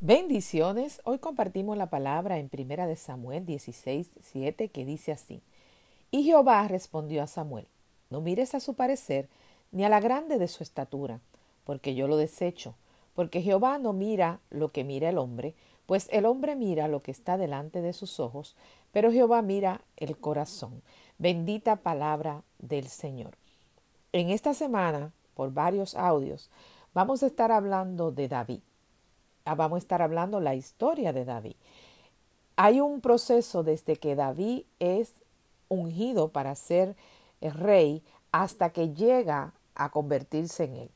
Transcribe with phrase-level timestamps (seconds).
[0.00, 1.00] Bendiciones.
[1.02, 5.42] Hoy compartimos la palabra en Primera de Samuel 16, 7 que dice así.
[6.12, 7.66] Y Jehová respondió a Samuel,
[8.08, 9.28] no mires a su parecer
[9.72, 11.18] ni a la grande de su estatura,
[11.64, 12.76] porque yo lo desecho,
[13.16, 15.56] porque Jehová no mira lo que mira el hombre,
[15.86, 18.54] pues el hombre mira lo que está delante de sus ojos,
[18.92, 20.80] pero Jehová mira el corazón.
[21.18, 23.36] Bendita palabra del Señor.
[24.12, 26.50] En esta semana, por varios audios,
[26.94, 28.60] vamos a estar hablando de David.
[29.48, 31.54] Ah, vamos a estar hablando la historia de David.
[32.56, 35.14] Hay un proceso desde que David es
[35.68, 36.96] ungido para ser
[37.40, 40.90] rey hasta que llega a convertirse en él.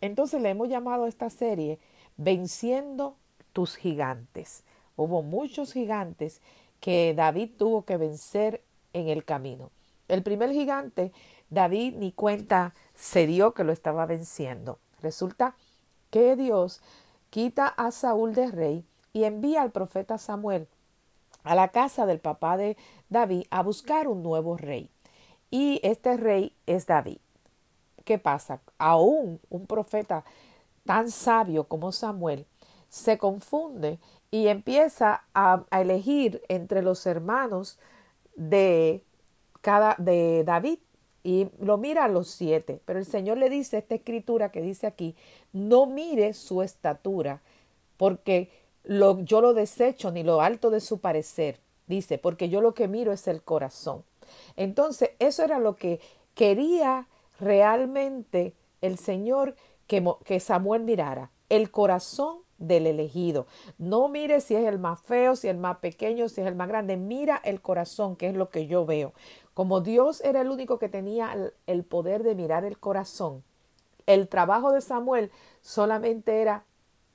[0.00, 1.78] Entonces le hemos llamado a esta serie
[2.16, 3.16] Venciendo
[3.52, 4.64] tus gigantes.
[4.96, 6.40] Hubo muchos gigantes
[6.80, 8.62] que David tuvo que vencer
[8.94, 9.72] en el camino.
[10.08, 11.12] El primer gigante,
[11.50, 14.78] David ni cuenta se dio que lo estaba venciendo.
[15.02, 15.54] Resulta
[16.10, 16.80] que Dios
[17.30, 20.68] quita a Saúl de rey y envía al profeta Samuel
[21.44, 22.76] a la casa del papá de
[23.08, 24.90] David a buscar un nuevo rey.
[25.50, 27.18] Y este rey es David.
[28.04, 28.60] ¿Qué pasa?
[28.78, 30.24] Aún un profeta
[30.84, 32.46] tan sabio como Samuel
[32.88, 33.98] se confunde
[34.30, 37.78] y empieza a, elegir entre los hermanos
[38.36, 39.04] de
[39.60, 40.78] cada de David
[41.22, 42.80] y lo mira a los siete.
[42.84, 45.14] Pero el Señor le dice esta escritura que dice aquí,
[45.52, 47.42] no mire su estatura,
[47.96, 48.50] porque
[48.84, 51.60] lo, yo lo desecho ni lo alto de su parecer.
[51.86, 54.04] Dice, porque yo lo que miro es el corazón.
[54.56, 56.00] Entonces, eso era lo que
[56.34, 57.08] quería
[57.40, 63.46] realmente el Señor que, que Samuel mirara, el corazón del elegido.
[63.78, 66.54] No mire si es el más feo, si es el más pequeño, si es el
[66.54, 66.96] más grande.
[66.96, 69.12] Mira el corazón, que es lo que yo veo.
[69.60, 73.44] Como Dios era el único que tenía el poder de mirar el corazón,
[74.06, 75.30] el trabajo de Samuel
[75.60, 76.64] solamente era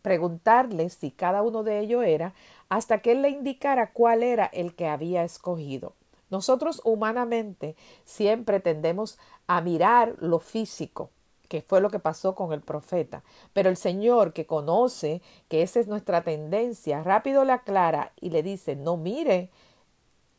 [0.00, 2.32] preguntarle si cada uno de ellos era,
[2.70, 5.92] hasta que él le indicara cuál era el que había escogido.
[6.30, 11.10] Nosotros humanamente siempre tendemos a mirar lo físico,
[11.46, 13.22] que fue lo que pasó con el profeta.
[13.52, 18.42] Pero el Señor que conoce que esa es nuestra tendencia, rápido le aclara y le
[18.42, 19.50] dice, no mire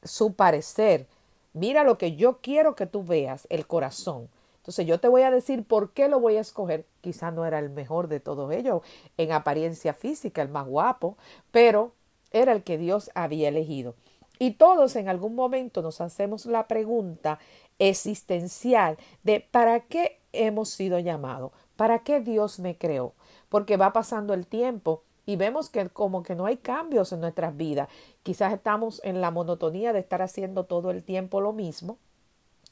[0.02, 1.06] su parecer,
[1.54, 4.30] mira lo que yo quiero que tú veas, el corazón.
[4.58, 6.86] Entonces yo te voy a decir por qué lo voy a escoger.
[7.02, 8.82] Quizá no era el mejor de todos ellos
[9.18, 11.18] en apariencia física, el más guapo,
[11.52, 11.94] pero
[12.32, 13.96] era el que Dios había elegido.
[14.38, 17.40] Y todos en algún momento nos hacemos la pregunta
[17.80, 21.52] existencial de ¿para qué hemos sido llamados?
[21.76, 23.14] ¿Para qué Dios me creó?
[23.50, 27.56] Porque va pasando el tiempo y vemos que como que no hay cambios en nuestras
[27.56, 27.90] vidas.
[28.24, 31.98] Quizás estamos en la monotonía de estar haciendo todo el tiempo lo mismo.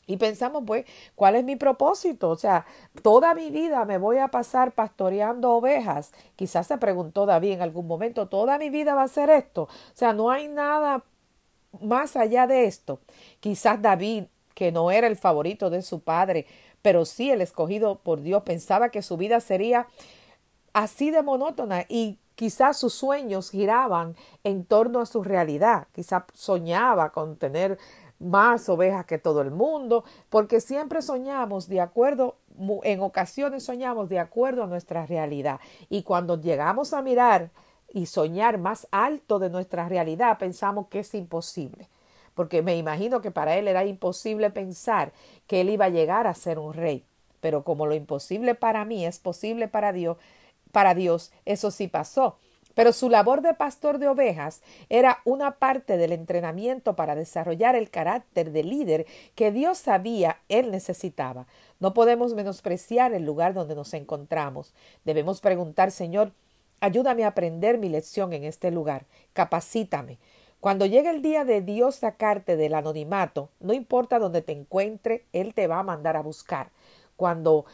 [0.08, 2.30] Y pensamos, pues, ¿cuál es mi propósito?
[2.30, 2.66] O sea,
[3.04, 6.12] toda mi vida me voy a pasar pastoreando ovejas.
[6.36, 9.64] Quizás se preguntó David en algún momento, ¿toda mi vida va a ser esto?
[9.64, 11.04] O sea, no hay nada
[11.82, 13.00] más allá de esto,
[13.40, 16.46] quizás David, que no era el favorito de su padre,
[16.82, 19.88] pero sí el escogido por Dios, pensaba que su vida sería
[20.74, 27.10] así de monótona y quizás sus sueños giraban en torno a su realidad, quizás soñaba
[27.10, 27.78] con tener
[28.18, 32.38] más ovejas que todo el mundo, porque siempre soñamos de acuerdo,
[32.84, 37.50] en ocasiones soñamos de acuerdo a nuestra realidad y cuando llegamos a mirar
[37.90, 41.90] y soñar más alto de nuestra realidad, pensamos que es imposible.
[42.36, 45.12] Porque me imagino que para él era imposible pensar
[45.46, 47.04] que él iba a llegar a ser un rey.
[47.42, 50.16] Pero como lo imposible para mí es posible para Dios,
[50.72, 52.38] para Dios, eso sí pasó.
[52.76, 57.90] Pero su labor de pastor de ovejas era una parte del entrenamiento para desarrollar el
[57.90, 61.48] carácter de líder que Dios sabía él necesitaba.
[61.80, 64.74] No podemos menospreciar el lugar donde nos encontramos.
[65.04, 66.32] Debemos preguntar, Señor,
[66.82, 69.06] Ayúdame a aprender mi lección en este lugar.
[69.34, 70.18] Capacítame.
[70.62, 75.54] Cuando llegue el día de Dios sacarte del anonimato, no importa dónde te encuentre, Él
[75.54, 76.70] te va a mandar a buscar.
[77.18, 77.66] Cuando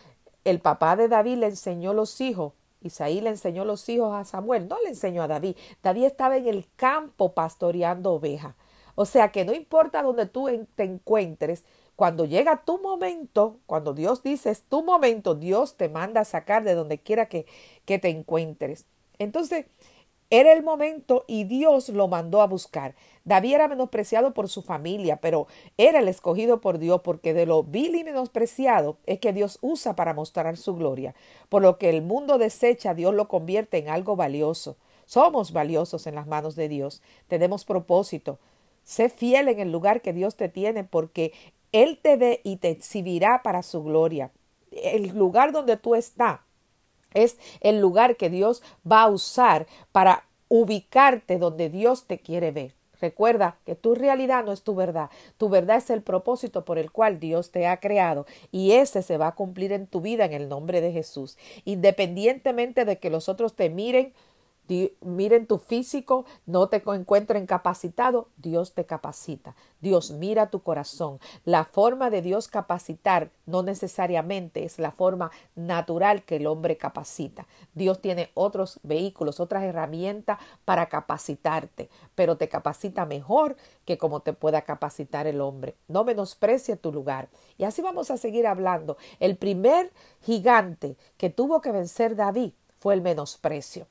[0.43, 2.53] el papá de David le enseñó los hijos,
[2.85, 5.55] Isaí le enseñó los hijos a Samuel, no le enseñó a David.
[5.83, 8.55] David estaba en el campo pastoreando ovejas.
[8.95, 11.65] O sea que no importa dónde tú te encuentres,
[11.95, 16.63] cuando llega tu momento, cuando Dios dice es tu momento, Dios te manda a sacar
[16.63, 17.45] de donde quiera que,
[17.85, 18.85] que te encuentres.
[19.17, 19.65] Entonces,
[20.29, 22.95] era el momento y Dios lo mandó a buscar.
[23.25, 27.63] David era menospreciado por su familia, pero era el escogido por Dios porque de lo
[27.63, 31.15] vil y menospreciado es que Dios usa para mostrar su gloria.
[31.49, 34.77] Por lo que el mundo desecha, Dios lo convierte en algo valioso.
[35.05, 37.01] Somos valiosos en las manos de Dios.
[37.27, 38.39] Tenemos propósito.
[38.83, 41.33] Sé fiel en el lugar que Dios te tiene porque
[41.71, 44.31] Él te ve y te exhibirá para su gloria.
[44.71, 46.39] El lugar donde tú estás
[47.15, 52.75] es el lugar que Dios va a usar para ubicarte donde Dios te quiere ver.
[53.01, 56.91] Recuerda que tu realidad no es tu verdad, tu verdad es el propósito por el
[56.91, 60.33] cual Dios te ha creado y ese se va a cumplir en tu vida en
[60.33, 61.37] el nombre de Jesús.
[61.65, 64.13] Independientemente de que los otros te miren
[65.01, 69.55] miren tu físico, no te encuentren capacitado, Dios te capacita.
[69.79, 71.19] Dios mira tu corazón.
[71.43, 77.45] La forma de Dios capacitar no necesariamente es la forma natural que el hombre capacita.
[77.75, 84.33] Dios tiene otros vehículos, otras herramientas para capacitarte, pero te capacita mejor que como te
[84.33, 85.75] pueda capacitar el hombre.
[85.87, 87.29] No menosprecie tu lugar.
[87.59, 88.97] Y así vamos a seguir hablando.
[89.19, 89.91] El primer
[90.21, 93.87] gigante que tuvo que vencer David fue el menosprecio